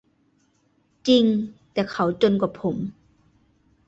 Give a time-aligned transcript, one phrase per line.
[1.07, 1.25] "จริง
[1.73, 2.75] แต่เขาจนกว่าผม"